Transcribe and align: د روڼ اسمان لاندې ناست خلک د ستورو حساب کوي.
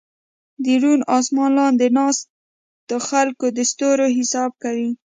د 0.63 0.65
روڼ 0.81 0.99
اسمان 1.17 1.51
لاندې 1.59 1.87
ناست 1.97 2.23
خلک 3.07 3.39
د 3.57 3.59
ستورو 3.71 4.05
حساب 4.17 4.51
کوي. 4.63 4.89